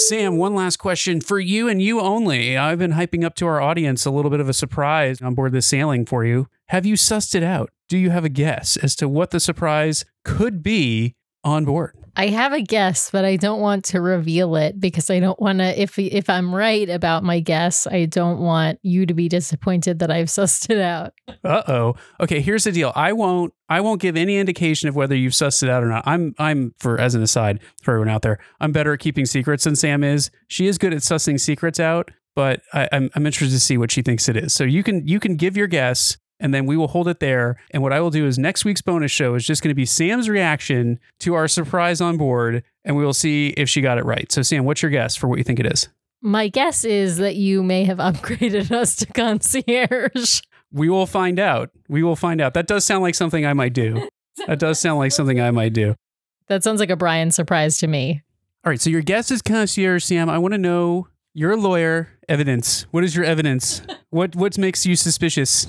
Sam, 0.09 0.39
one 0.39 0.55
last 0.55 0.79
question 0.79 1.21
for 1.21 1.39
you 1.39 1.69
and 1.69 1.83
you 1.83 2.01
only. 2.01 2.57
I've 2.57 2.79
been 2.79 2.93
hyping 2.93 3.23
up 3.23 3.35
to 3.37 3.47
our 3.47 3.61
audience 3.61 4.07
a 4.07 4.11
little 4.11 4.31
bit 4.31 4.41
of 4.41 4.49
a 4.49 4.55
surprise 4.55 5.21
on 5.21 5.35
board 5.35 5.53
this 5.53 5.67
sailing 5.67 6.07
for 6.07 6.25
you. 6.25 6.49
Have 6.69 6.87
you 6.87 6.95
sussed 6.95 7.35
it 7.35 7.43
out? 7.43 7.71
Do 7.89 7.99
you 7.99 8.09
have 8.11 8.25
a 8.25 8.31
guess 8.31 8.79
as 8.79 8.97
to 8.97 9.09
what 9.09 9.31
the 9.31 9.41
surprise 9.41 10.07
could 10.25 10.63
be 10.63 11.17
on 11.45 11.67
board? 11.67 12.00
I 12.21 12.27
have 12.27 12.53
a 12.53 12.61
guess, 12.61 13.11
but 13.11 13.25
I 13.25 13.37
don't 13.37 13.63
want 13.63 13.83
to 13.87 14.01
reveal 14.03 14.55
it 14.57 14.79
because 14.79 15.09
I 15.09 15.21
don't 15.21 15.41
want 15.41 15.61
to. 15.61 15.81
If 15.81 15.99
if 15.99 16.29
I'm 16.29 16.55
right 16.55 16.87
about 16.87 17.25
my 17.25 17.41
guess, 17.41 17.87
I 17.87 18.05
don't 18.05 18.41
want 18.41 18.79
you 18.83 19.07
to 19.07 19.15
be 19.15 19.27
disappointed 19.27 20.01
that 20.01 20.11
I've 20.11 20.27
sussed 20.27 20.69
it 20.69 20.83
out. 20.83 21.15
Uh 21.43 21.63
oh. 21.67 21.95
Okay, 22.21 22.43
here's 22.43 22.65
the 22.65 22.73
deal. 22.73 22.93
I 22.95 23.15
won't. 23.15 23.55
I 23.71 23.81
won't 23.81 24.03
give 24.03 24.19
any 24.19 24.37
indication 24.37 24.87
of 24.87 24.95
whether 24.95 25.17
you've 25.17 25.33
sussed 25.33 25.63
it 25.63 25.71
out 25.71 25.83
or 25.83 25.87
not. 25.87 26.03
I'm. 26.07 26.35
I'm 26.39 26.75
for 26.79 27.01
as 27.01 27.15
an 27.15 27.23
aside 27.23 27.61
for 27.83 27.93
everyone 27.93 28.11
out 28.11 28.21
there. 28.21 28.39
I'm 28.61 28.73
better 28.73 28.93
at 28.93 29.01
keeping 29.01 29.25
secrets 29.25 29.65
than 29.65 29.75
Sam 29.75 30.05
is. 30.05 30.31
She 30.47 30.67
is 30.67 30.77
good 30.77 30.93
at 30.93 31.01
sussing 31.01 31.41
secrets 31.41 31.81
out, 31.81 32.11
but 32.37 32.61
I, 32.75 32.87
I'm. 32.93 33.09
I'm 33.15 33.25
interested 33.25 33.57
to 33.57 33.61
see 33.61 33.79
what 33.79 33.91
she 33.91 34.03
thinks 34.03 34.29
it 34.29 34.37
is. 34.37 34.53
So 34.53 34.65
you 34.65 34.83
can. 34.83 35.09
You 35.09 35.21
can 35.21 35.37
give 35.37 35.57
your 35.57 35.69
guess. 35.69 36.19
And 36.41 36.55
then 36.55 36.67
we 36.67 36.77
will 36.77 36.89
hold 36.89 37.07
it 37.07 37.21
there. 37.21 37.57
And 37.71 37.83
what 37.83 37.93
I 37.93 38.01
will 38.01 38.11
do 38.11 38.27
is 38.27 38.39
next 38.39 38.65
week's 38.65 38.81
bonus 38.81 39.13
show 39.13 39.35
is 39.35 39.47
just 39.47 39.63
going 39.63 39.71
to 39.71 39.75
be 39.75 39.85
Sam's 39.85 40.29
reaction 40.29 40.99
to 41.21 41.35
our 41.35 41.47
surprise 41.47 42.01
on 42.01 42.17
board, 42.17 42.65
and 42.85 42.97
we 42.97 43.05
will 43.05 43.13
see 43.15 43.49
if 43.51 43.69
she 43.69 43.83
got 43.83 43.99
it 43.99 44.05
right. 44.05 44.33
So, 44.33 44.43
Sam, 44.43 44.65
what's 44.65 44.83
your 44.83 44.91
guess 44.91 45.15
for 45.15 45.29
what 45.29 45.39
you 45.39 45.45
think 45.45 45.61
it 45.61 45.67
is? 45.67 45.89
My 46.23 46.49
guess 46.49 46.85
is 46.85 47.19
that 47.19 47.37
you 47.37 47.63
may 47.63 47.85
have 47.85 47.99
upgraded 47.99 48.73
us 48.73 48.97
to 48.97 49.07
concierge. 49.07 50.41
We 50.73 50.89
will 50.89 51.07
find 51.07 51.39
out. 51.39 51.71
We 51.89 52.03
will 52.03 52.17
find 52.17 52.41
out. 52.41 52.55
That 52.55 52.67
does 52.67 52.85
sound 52.85 53.03
like 53.03 53.15
something 53.15 53.45
I 53.45 53.53
might 53.53 53.73
do. 53.73 54.09
That 54.47 54.59
does 54.59 54.81
sound 54.81 54.99
like 54.99 55.13
something 55.13 55.41
I 55.41 55.51
might 55.51 55.73
do. 55.73 55.95
That 56.47 56.65
sounds 56.65 56.81
like 56.81 56.91
a 56.91 56.97
Brian 56.97 57.31
surprise 57.31 57.79
to 57.79 57.87
me. 57.87 58.23
All 58.65 58.71
right. 58.71 58.81
So 58.81 58.91
your 58.91 59.03
guess 59.03 59.31
is 59.31 59.43
concierge, 59.43 60.05
Sam. 60.05 60.29
I 60.31 60.39
want 60.39 60.53
to 60.53 60.59
know 60.59 61.09
you're 61.35 61.53
a 61.53 61.57
lawyer. 61.57 62.09
Evidence. 62.29 62.87
What 62.93 63.03
is 63.05 63.17
your 63.17 63.25
evidence? 63.25 63.83
what 64.11 64.37
what 64.37 64.57
makes 64.57 64.87
you 64.87 64.97
suspicious? 64.97 65.67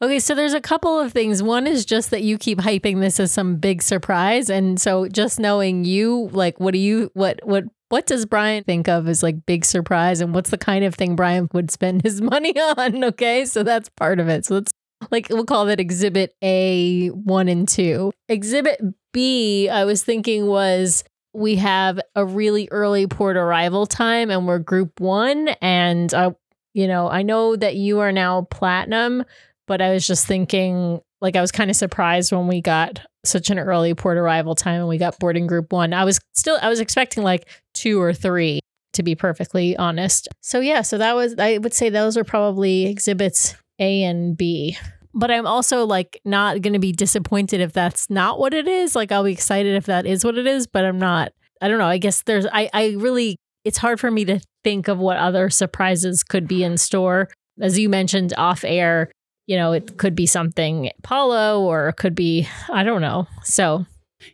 Okay, 0.00 0.20
so 0.20 0.34
there's 0.34 0.54
a 0.54 0.60
couple 0.60 1.00
of 1.00 1.12
things. 1.12 1.42
One 1.42 1.66
is 1.66 1.84
just 1.84 2.10
that 2.10 2.22
you 2.22 2.38
keep 2.38 2.58
hyping 2.58 3.00
this 3.00 3.18
as 3.18 3.32
some 3.32 3.56
big 3.56 3.82
surprise, 3.82 4.48
and 4.48 4.80
so 4.80 5.08
just 5.08 5.40
knowing 5.40 5.84
you, 5.84 6.28
like, 6.32 6.60
what 6.60 6.72
do 6.72 6.78
you, 6.78 7.10
what, 7.14 7.40
what, 7.42 7.64
what 7.88 8.06
does 8.06 8.24
Brian 8.24 8.62
think 8.62 8.86
of 8.86 9.08
as 9.08 9.24
like 9.24 9.44
big 9.44 9.64
surprise, 9.64 10.20
and 10.20 10.32
what's 10.32 10.50
the 10.50 10.58
kind 10.58 10.84
of 10.84 10.94
thing 10.94 11.16
Brian 11.16 11.48
would 11.52 11.72
spend 11.72 12.02
his 12.04 12.20
money 12.20 12.52
on? 12.52 13.02
Okay, 13.02 13.44
so 13.44 13.64
that's 13.64 13.88
part 13.88 14.20
of 14.20 14.28
it. 14.28 14.44
So 14.44 14.54
let's 14.54 14.72
like 15.10 15.28
we'll 15.30 15.44
call 15.44 15.66
that 15.66 15.80
Exhibit 15.80 16.34
A 16.42 17.08
one 17.08 17.48
and 17.48 17.66
two. 17.68 18.12
Exhibit 18.28 18.80
B, 19.12 19.68
I 19.68 19.84
was 19.84 20.04
thinking 20.04 20.46
was 20.46 21.02
we 21.32 21.56
have 21.56 22.00
a 22.14 22.24
really 22.24 22.68
early 22.70 23.06
port 23.08 23.36
arrival 23.36 23.86
time, 23.86 24.30
and 24.30 24.46
we're 24.46 24.58
Group 24.60 25.00
One, 25.00 25.48
and 25.60 26.12
I, 26.14 26.34
you 26.74 26.86
know, 26.86 27.08
I 27.08 27.22
know 27.22 27.56
that 27.56 27.74
you 27.76 28.00
are 28.00 28.12
now 28.12 28.42
Platinum 28.42 29.24
but 29.68 29.80
I 29.80 29.92
was 29.92 30.06
just 30.06 30.26
thinking, 30.26 31.00
like, 31.20 31.36
I 31.36 31.40
was 31.40 31.52
kind 31.52 31.70
of 31.70 31.76
surprised 31.76 32.32
when 32.32 32.48
we 32.48 32.60
got 32.60 33.00
such 33.24 33.50
an 33.50 33.58
early 33.58 33.94
port 33.94 34.16
arrival 34.16 34.54
time 34.54 34.80
and 34.80 34.88
we 34.88 34.98
got 34.98 35.18
boarding 35.18 35.46
group 35.46 35.72
one. 35.72 35.92
I 35.92 36.04
was 36.04 36.18
still, 36.34 36.58
I 36.60 36.68
was 36.68 36.80
expecting 36.80 37.22
like 37.22 37.48
two 37.74 38.00
or 38.00 38.12
three, 38.12 38.60
to 38.94 39.02
be 39.02 39.14
perfectly 39.14 39.76
honest. 39.76 40.28
So, 40.40 40.60
yeah, 40.60 40.82
so 40.82 40.98
that 40.98 41.14
was, 41.14 41.36
I 41.38 41.58
would 41.58 41.74
say 41.74 41.90
those 41.90 42.16
are 42.16 42.24
probably 42.24 42.86
exhibits 42.86 43.54
A 43.78 44.02
and 44.02 44.36
B. 44.36 44.76
But 45.14 45.30
I'm 45.30 45.46
also 45.46 45.84
like 45.84 46.20
not 46.24 46.62
going 46.62 46.74
to 46.74 46.78
be 46.78 46.92
disappointed 46.92 47.60
if 47.60 47.72
that's 47.72 48.08
not 48.08 48.38
what 48.38 48.54
it 48.54 48.68
is. 48.68 48.94
Like, 48.94 49.12
I'll 49.12 49.24
be 49.24 49.32
excited 49.32 49.74
if 49.74 49.86
that 49.86 50.06
is 50.06 50.24
what 50.24 50.38
it 50.38 50.46
is, 50.46 50.66
but 50.66 50.84
I'm 50.84 50.98
not, 50.98 51.32
I 51.60 51.68
don't 51.68 51.78
know. 51.78 51.86
I 51.86 51.98
guess 51.98 52.22
there's, 52.22 52.46
I, 52.46 52.70
I 52.72 52.94
really, 52.98 53.36
it's 53.64 53.78
hard 53.78 53.98
for 53.98 54.10
me 54.10 54.24
to 54.26 54.40
think 54.64 54.86
of 54.86 54.98
what 54.98 55.16
other 55.16 55.50
surprises 55.50 56.22
could 56.22 56.46
be 56.46 56.62
in 56.62 56.78
store. 56.78 57.28
As 57.60 57.76
you 57.78 57.88
mentioned 57.88 58.32
off 58.38 58.64
air, 58.64 59.10
you 59.48 59.56
know, 59.56 59.72
it 59.72 59.96
could 59.96 60.14
be 60.14 60.26
something 60.26 60.90
Palo 61.02 61.62
or 61.62 61.88
it 61.88 61.94
could 61.94 62.14
be, 62.14 62.46
I 62.70 62.84
don't 62.84 63.00
know. 63.00 63.26
So 63.42 63.86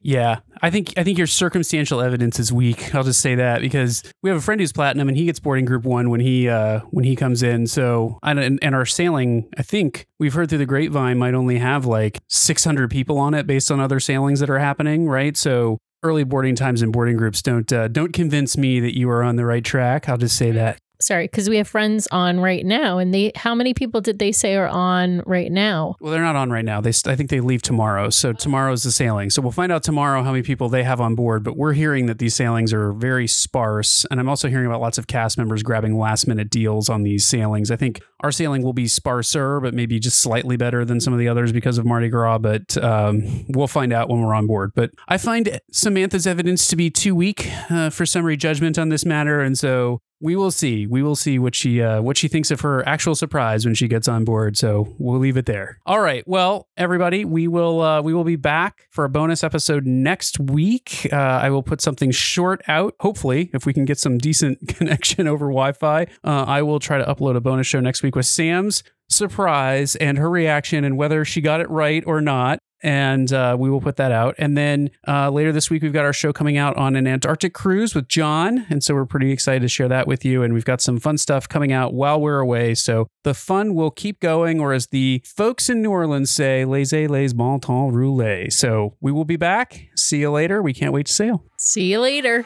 yeah, 0.03 0.41
I 0.61 0.71
think 0.71 0.95
I 0.97 1.05
think 1.05 1.19
your 1.19 1.27
circumstantial 1.27 2.01
evidence 2.01 2.41
is 2.41 2.53
weak. 2.53 2.95
I'll 2.95 3.05
just 3.05 3.21
say 3.21 3.35
that 3.37 3.61
because 3.61 4.03
we 4.23 4.31
have 4.31 4.39
a 4.39 4.43
friend 4.43 4.61
who's 4.61 4.73
platinum 4.73 5.09
and 5.09 5.17
he 5.17 5.27
gets 5.27 5.39
boarding 5.39 5.67
group 5.67 5.85
one 5.85 6.11
when 6.11 6.21
he 6.21 6.49
uh, 6.49 6.81
when 6.91 7.05
he 7.05 7.15
comes 7.15 7.43
in. 7.43 7.67
So 7.67 8.19
and, 8.23 8.59
and 8.61 8.75
our 8.75 8.87
sailing, 8.87 9.49
I 9.57 9.63
think 9.63 10.07
we've 10.19 10.35
heard 10.35 10.49
through 10.49 10.59
the 10.59 10.67
grapevine 10.67 11.19
might 11.19 11.35
only 11.35 11.59
have 11.59 11.87
like 11.87 12.19
600 12.29 12.91
people 12.91 13.19
on 13.19 13.35
it 13.35 13.47
based 13.47 13.71
on 13.71 13.79
other 13.79 14.01
sailings 14.01 14.41
that 14.41 14.51
are 14.51 14.59
happening, 14.59 15.07
right? 15.07 15.37
So 15.37 15.79
early 16.03 16.25
boarding 16.25 16.57
times 16.57 16.83
and 16.83 16.93
boarding 16.93 17.17
groups 17.17 17.41
don't 17.41 17.73
uh, 17.73 17.89
don't 17.89 18.13
convince 18.13 18.57
me 18.57 18.81
that 18.81 18.99
you 18.99 19.09
are 19.11 19.23
on 19.23 19.37
the 19.37 19.45
right 19.45 19.65
track. 19.65 20.09
I'll 20.09 20.19
just 20.19 20.37
say 20.37 20.51
that 20.53 20.79
sorry, 21.01 21.27
because 21.27 21.49
we 21.49 21.57
have 21.57 21.69
friends 21.69 22.07
on 22.11 22.41
right 22.41 22.65
now, 22.65 22.99
and 22.99 23.13
they 23.13 23.33
how 23.35 23.55
many 23.55 23.75
people 23.75 24.01
did 24.01 24.19
they 24.19 24.33
say 24.33 24.55
are 24.57 24.69
on 24.69 25.23
right 25.27 25.51
now? 25.51 25.97
Well, 26.01 26.13
they're 26.13 26.23
not 26.23 26.37
on 26.37 26.51
right 26.51 26.65
now. 26.65 26.81
They 26.81 26.93
I 27.07 27.17
think 27.17 27.31
they 27.31 27.41
leave 27.41 27.63
tomorrow. 27.63 28.11
So 28.11 28.33
tomorrow's 28.33 28.83
the 28.83 28.93
sailing. 28.93 29.31
So 29.31 29.43
we'll 29.43 29.53
find 29.53 29.73
out 29.73 29.83
tomorrow 29.83 30.23
how 30.23 30.33
many 30.33 30.43
people 30.43 30.69
they 30.69 30.85
have 30.85 31.01
on 31.01 31.15
board. 31.15 31.45
But 31.45 31.57
we're 31.57 31.73
hearing 31.73 32.07
that 32.07 32.19
these 32.19 32.35
sailings 32.35 32.73
are 32.73 32.93
very 32.93 33.27
sparse, 33.27 34.05
and 34.11 34.21
I'm 34.21 34.29
also 34.29 34.49
hearing 34.49 34.67
about 34.67 34.81
lots 34.81 34.99
of 34.99 35.07
cast 35.07 35.39
members 35.39 35.63
grabbing 35.63 35.99
last 35.99 36.27
minute 36.27 36.51
deals 36.51 36.89
on 36.89 37.03
these 37.03 37.27
sailings. 37.27 37.71
I 37.71 37.77
think 37.77 38.03
our 38.21 38.33
sailing 38.33 38.63
will 38.63 38.73
be 38.73 38.89
sparser, 38.89 39.61
but 39.61 39.75
maybe 39.75 39.99
just 39.99 40.21
slightly 40.21 40.57
better 40.57 40.85
than 40.85 41.01
some 41.01 41.13
of 41.13 41.19
the 41.19 41.29
others 41.29 41.53
because 41.53 41.79
of 41.79 41.85
Mardi 41.85 42.09
Gras. 42.09 42.39
But 42.39 42.77
um, 42.79 43.45
we'll 43.49 43.69
find 43.69 43.93
out 43.93 44.09
when 44.09 44.21
we're 44.21 44.35
on 44.35 44.47
board. 44.47 44.73
But 44.75 44.91
I 45.09 45.19
find 45.19 45.61
Samantha's 45.73 46.27
evidence 46.27 46.69
to 46.69 46.77
be 46.77 46.91
too 46.91 47.15
weak 47.15 47.51
uh, 47.71 47.91
for 47.91 48.07
summary 48.07 48.37
judgment 48.37 48.79
on 48.79 48.89
this 48.89 49.05
matter, 49.05 49.41
and 49.41 49.59
so 49.59 50.01
we 50.25 50.37
will 50.37 50.51
see. 50.51 50.87
We 50.87 51.03
will 51.03 51.17
see 51.17 51.39
what 51.39 51.55
she 51.55 51.83
uh, 51.83 52.01
what 52.01 52.17
she 52.17 52.29
thinks 52.29 52.51
of 52.51 52.63
her 52.63 52.87
actual 52.89 53.15
surprise 53.15 53.67
when 53.67 53.75
she 53.75 53.89
gets 53.89 54.09
on 54.09 54.25
board. 54.25 54.57
So 54.57 54.95
we'll 54.99 55.19
leave 55.19 55.37
it 55.37 55.45
there. 55.45 55.79
All 55.85 56.01
right. 56.01 56.27
Well, 56.27 56.67
everybody, 56.79 57.27
we 57.27 57.47
will 57.47 57.83
uh, 57.83 58.01
we 58.01 58.15
will 58.15 58.25
be 58.25 58.37
back 58.37 58.89
for 58.91 59.05
a 59.05 59.11
bonus 59.11 59.45
episode 59.45 59.85
next 59.85 60.41
week. 60.41 61.07
Uh, 61.13 61.17
I 61.17 61.51
will 61.51 61.63
put 61.63 61.83
something 61.83 62.11
short 62.11 62.63
out. 62.69 62.95
Hopefully, 63.01 63.51
if 63.53 63.67
we 63.67 63.75
can 63.75 63.85
get 63.85 63.99
some 63.99 64.17
decent 64.17 64.67
connection 64.77 65.29
over 65.29 65.45
Wi-Fi, 65.45 66.03
uh, 66.03 66.07
I 66.25 66.63
will 66.63 66.81
try 66.81 66.97
to 66.97 67.05
upload 67.05 67.37
a 67.37 67.43
bonus 67.43 67.67
show 67.67 67.81
next 67.81 68.03
week 68.03 68.17
with 68.17 68.25
Sam's 68.25 68.83
surprise 69.09 69.97
and 69.97 70.19
her 70.19 70.31
reaction 70.31 70.85
and 70.85 70.97
whether 70.97 71.25
she 71.25 71.41
got 71.41 71.61
it 71.61 71.69
right 71.71 72.03
or 72.07 72.21
not 72.21 72.59
and 72.85 73.33
uh, 73.33 73.57
we 73.59 73.71
will 73.71 73.81
put 73.81 73.97
that 73.97 74.13
out. 74.13 74.35
And 74.37 74.57
then 74.57 74.91
uh, 75.09 75.31
later 75.31 75.53
this 75.53 75.71
week, 75.71 75.83
we've 75.83 75.93
got 75.93 76.05
our 76.05 76.13
show 76.13 76.35
coming 76.35 76.59
out 76.59 76.77
on 76.77 76.95
an 76.97 77.07
Antarctic 77.07 77.55
cruise 77.55 77.95
with 77.95 78.09
John, 78.09 78.67
and 78.69 78.85
so 78.85 78.95
we're 78.95 79.07
pretty 79.07 79.33
excited 79.33 79.63
to 79.63 79.69
share 79.69 79.89
that 79.89 80.07
with 80.07 80.25
you. 80.25 80.43
And 80.43 80.53
we've 80.53 80.67
got 80.67 80.83
some 80.83 81.01
fun 81.01 81.17
stuff 81.17 81.49
coming 81.49 81.73
out 81.73 81.95
while 81.95 82.21
we're 82.21 82.41
away, 82.41 82.75
so 82.75 83.09
the 83.25 83.33
fun 83.33 83.75
will 83.75 83.91
keep 83.91 84.21
going, 84.21 84.61
or 84.61 84.75
as 84.75 84.89
the 84.89 85.23
folks 85.25 85.71
in 85.71 85.81
New 85.81 85.91
Orleans 85.91 86.31
say, 86.31 86.67
"Laissez 86.67 87.09
les 87.09 87.33
bon 87.33 87.59
temps 87.59 87.95
rouler." 87.95 88.51
So 88.51 88.97
we 89.01 89.11
will 89.11 89.25
be 89.25 89.37
back. 89.37 89.89
See 89.97 90.21
you 90.21 90.31
later. 90.31 90.63
We 90.63 90.75
can't 90.75 90.93
wait 90.93 91.07
to 91.07 91.13
sail. 91.13 91.43
See 91.57 91.91
you 91.91 92.01
later. 92.01 92.45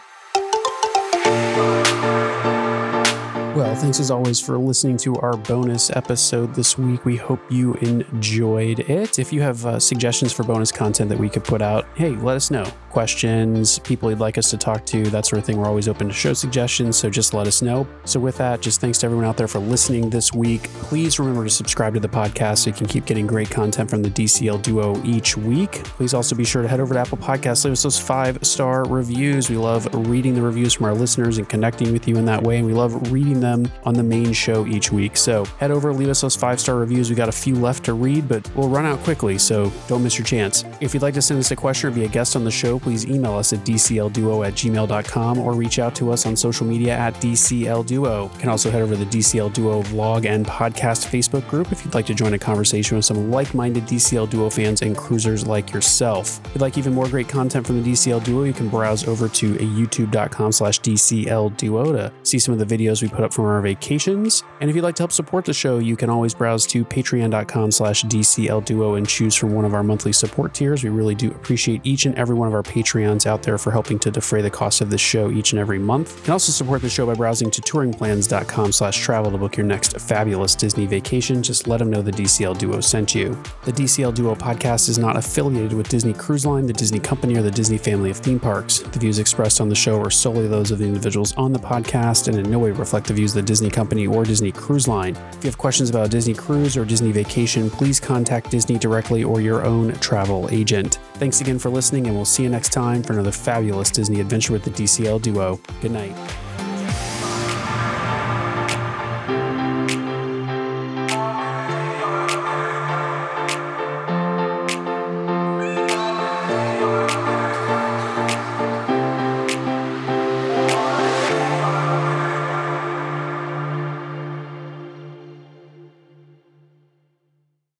Well, 3.59 3.75
thanks 3.75 3.99
as 3.99 4.13
always 4.13 4.39
for 4.39 4.57
listening 4.57 4.99
to 4.99 5.17
our 5.17 5.37
bonus 5.37 5.91
episode 5.91 6.55
this 6.55 6.79
week. 6.79 7.05
We 7.05 7.17
hope 7.17 7.41
you 7.51 7.75
enjoyed 7.75 8.79
it. 8.79 9.19
If 9.19 9.33
you 9.33 9.43
have 9.43 9.67
uh, 9.67 9.81
suggestions 9.81 10.33
for 10.33 10.45
bonus 10.45 10.71
content 10.71 11.11
that 11.11 11.19
we 11.19 11.29
could 11.29 11.43
put 11.43 11.61
out, 11.61 11.85
hey, 11.97 12.11
let 12.11 12.37
us 12.37 12.53
know. 12.53 12.63
Questions, 12.91 13.81
people 13.81 14.11
you'd 14.11 14.21
like 14.21 14.39
us 14.39 14.49
to 14.51 14.57
talk 14.57 14.87
to, 14.87 15.03
that 15.11 15.27
sort 15.27 15.41
of 15.41 15.45
thing. 15.45 15.57
We're 15.57 15.67
always 15.67 15.89
open 15.89 16.07
to 16.07 16.15
show 16.15 16.35
suggestions, 16.35 16.97
so 16.97 17.11
just 17.11 17.35
let 17.35 17.49
us 17.49 17.61
know. 17.61 17.87
So, 18.05 18.21
with 18.21 18.39
that, 18.39 18.61
just 18.61 18.81
thanks 18.81 18.99
to 18.99 19.07
everyone 19.07 19.27
out 19.27 19.37
there 19.37 19.49
for 19.49 19.59
listening 19.59 20.09
this 20.09 20.33
week. 20.33 20.63
Please 20.83 21.19
remember 21.19 21.43
to 21.43 21.51
subscribe 21.51 21.95
to 21.95 22.01
the 22.01 22.09
podcast 22.09 22.59
so 22.59 22.71
you 22.71 22.77
can 22.77 22.87
keep 22.87 23.07
getting 23.07 23.27
great 23.27 23.51
content 23.51 23.91
from 23.91 24.03
the 24.03 24.11
DCL 24.11 24.63
Duo 24.63 25.03
each 25.05 25.37
week. 25.37 25.83
Please 25.85 26.15
also 26.15 26.37
be 26.37 26.45
sure 26.45 26.63
to 26.63 26.69
head 26.69 26.79
over 26.79 26.95
to 26.95 27.01
Apple 27.01 27.19
Podcasts, 27.19 27.65
leave 27.65 27.73
us 27.73 27.83
those 27.83 27.99
five 27.99 28.39
star 28.47 28.85
reviews. 28.85 29.51
We 29.51 29.57
love 29.57 29.89
reading 30.09 30.35
the 30.35 30.43
reviews 30.43 30.75
from 30.75 30.87
our 30.87 30.95
listeners 30.95 31.39
and 31.39 31.49
connecting 31.49 31.93
with 31.93 32.07
you 32.07 32.17
in 32.17 32.25
that 32.27 32.45
way, 32.45 32.59
and 32.59 32.67
we 32.67 32.73
love 32.73 33.11
reading 33.13 33.41
them 33.41 33.48
them 33.49 33.71
on 33.85 33.95
the 33.95 34.03
main 34.03 34.33
show 34.33 34.67
each 34.67 34.93
week. 34.93 35.17
So 35.17 35.45
head 35.59 35.71
over, 35.71 35.93
leave 35.93 36.09
us 36.09 36.21
those 36.21 36.37
five 36.37 36.61
star 36.61 36.77
reviews. 36.77 37.11
We 37.11 37.17
got 37.17 37.29
a 37.29 37.33
few 37.33 37.55
left 37.55 37.85
to 37.87 37.95
read, 37.95 38.29
but 38.29 38.49
we'll 38.55 38.69
run 38.69 38.87
out 38.87 38.99
quickly, 39.01 39.39
so 39.39 39.73
don't 39.87 40.03
miss 40.03 40.19
your 40.19 40.27
chance. 40.27 40.65
If 40.81 40.95
you'd 40.95 41.03
like 41.03 41.15
to 41.15 41.23
send 41.23 41.41
us 41.41 41.51
a 41.51 41.57
question 41.57 41.91
or 41.91 41.93
be 41.93 42.05
a 42.05 42.09
guest 42.09 42.37
on 42.37 42.45
the 42.45 42.51
show, 42.51 42.79
please 42.79 43.07
email 43.07 43.35
us 43.35 43.53
at 43.53 43.61
dclduo 43.61 44.47
at 44.47 44.55
gmail.com 44.55 45.39
or 45.39 45.53
reach 45.55 45.79
out 45.79 45.95
to 45.97 46.13
us 46.13 46.27
on 46.27 46.37
social 46.37 46.67
media 46.67 46.97
at 46.97 47.15
dclduo. 47.15 48.33
You 48.33 48.39
can 48.39 48.49
also 48.49 48.71
head 48.71 48.83
over 48.83 48.95
to 48.95 49.05
the 49.05 49.19
DCL 49.19 49.53
Duo 49.53 49.83
vlog 49.85 50.27
and 50.27 50.47
podcast 50.47 51.07
Facebook 51.07 51.47
group 51.49 51.73
if 51.73 51.85
you'd 51.85 51.95
like 51.95 52.07
to 52.07 52.15
join 52.15 52.35
a 52.35 52.39
conversation 52.39 52.97
with 52.97 53.05
some 53.05 53.31
like 53.31 53.55
minded 53.55 53.85
DCL 53.85 54.31
Duo 54.31 54.51
fans 54.51 54.83
and 54.83 54.97
cruisers 54.97 55.47
like 55.47 55.73
yourself. 55.73 56.41
If 56.47 56.55
you'd 56.55 56.61
like 56.61 56.79
even 56.79 56.95
more 56.95 57.09
great 57.09 57.29
content 57.29 57.67
from 57.67 57.83
the 57.83 57.93
DCL 57.93 58.25
Duo, 58.25 58.45
you 58.45 58.53
can 58.53 58.69
browse 58.69 59.07
over 59.07 59.29
to 59.29 59.55
youtube.com 59.55 60.53
slash 60.53 60.81
DCL 60.81 61.57
Duo 61.57 61.93
to 61.93 62.13
see 62.23 62.39
some 62.39 62.59
of 62.59 62.67
the 62.67 62.77
videos 62.77 63.03
we 63.03 63.09
put 63.09 63.25
up 63.25 63.28
from 63.33 63.45
our 63.47 63.61
vacations. 63.61 64.43
And 64.61 64.69
if 64.69 64.77
you'd 64.77 64.83
like 64.83 64.95
to 64.97 65.03
help 65.03 65.13
support 65.13 65.45
the 65.45 65.55
show, 65.55 65.79
you 65.79 65.97
can 65.97 66.11
always 66.11 66.35
browse 66.35 66.67
to 66.69 66.85
patreon.com 66.85 67.71
slash 67.71 68.05
DCLDuo 68.05 68.97
and 68.97 69.09
choose 69.09 69.35
from 69.35 69.55
one 69.55 69.65
of 69.65 69.75
our 69.75 69.83
monthly 69.83 70.13
support 70.13 70.55
tiers. 70.55 70.83
We 70.83 70.91
really 70.91 71.15
do 71.15 71.31
appreciate 71.31 71.81
each 71.85 72.07
and 72.07 72.15
every 72.17 72.35
one 72.35 72.49
of 72.49 72.55
our 72.55 72.63
Patreons 72.63 73.27
out 73.27 73.43
there 73.43 73.59
for 73.59 73.71
helping 73.71 73.99
to 74.01 74.11
defray 74.11 74.43
the 74.43 74.51
cost 74.51 74.81
of 74.81 74.91
this 74.91 75.01
show 75.01 75.31
each 75.31 75.53
and 75.53 75.61
every 75.61 75.79
month. 75.79 76.17
You 76.19 76.25
can 76.25 76.33
also 76.33 76.53
support 76.53 76.83
the 76.83 76.91
show 76.91 77.07
by 77.07 77.15
browsing 77.15 77.51
to 77.51 77.61
touringplans.com 77.61 78.73
slash 78.73 78.99
travel 78.99 79.31
to 79.31 79.39
book 79.39 79.57
your 79.57 79.67
next 79.67 79.99
fabulous 80.01 80.55
Disney 80.55 80.87
vacation. 80.87 81.43
Just 81.43 81.67
let 81.67 81.79
them 81.79 81.91
know 81.91 82.03
the 82.03 82.13
DCL 82.13 82.59
Duo 82.59 82.81
sent 82.81 83.15
you. 83.15 83.37
The 83.65 83.73
DCL 83.73 84.15
Duo 84.15 84.35
podcast 84.35 84.89
is 84.89 84.99
not 84.99 85.17
affiliated 85.17 85.73
with 85.73 85.89
Disney 85.89 86.13
Cruise 86.13 86.47
Line, 86.47 86.67
the 86.67 86.73
Disney 86.73 86.99
Company, 86.99 87.37
or 87.37 87.43
the 87.43 87.51
Disney 87.51 87.79
family 87.79 88.11
of 88.11 88.19
theme 88.19 88.41
parks. 88.41 88.81
The 88.81 88.99
views 88.99 89.19
expressed 89.19 89.61
on 89.61 89.69
the 89.69 89.75
show 89.75 90.01
are 90.01 90.11
solely 90.11 90.47
those 90.47 90.71
of 90.71 90.79
the 90.79 90.87
individuals 90.87 91.35
on 91.37 91.53
the 91.53 91.59
podcast 91.59 92.29
and 92.29 92.37
in 92.39 92.51
no 92.51 92.59
way 92.59 92.71
reflect 92.71 93.07
the 93.07 93.15
views 93.19 93.29
use 93.29 93.35
the 93.35 93.43
Disney 93.43 93.69
Company 93.69 94.07
or 94.07 94.25
Disney 94.25 94.53
Cruise 94.53 94.89
Line. 94.89 95.15
If 95.33 95.45
you 95.45 95.51
have 95.51 95.59
questions 95.59 95.91
about 95.91 96.11
Disney 96.11 96.35
cruise 96.35 96.77
or 96.77 96.85
Disney 96.85 97.13
vacation, 97.13 97.69
please 97.69 98.01
contact 98.01 98.51
Disney 98.51 98.79
directly 98.79 99.23
or 99.25 99.41
your 99.41 99.65
own 99.65 99.93
travel 99.95 100.49
agent. 100.51 100.99
Thanks 101.15 101.41
again 101.41 101.59
for 101.59 101.69
listening, 101.69 102.07
and 102.07 102.17
we'll 102.17 102.25
see 102.25 102.45
you 102.45 102.49
next 102.49 102.73
time 102.73 103.03
for 103.03 103.13
another 103.13 103.33
fabulous 103.33 103.91
Disney 103.91 104.21
adventure 104.21 104.53
with 104.53 104.63
the 104.63 104.71
DCL 104.71 105.21
duo. 105.21 105.61
Good 105.83 105.91
night. 105.91 106.17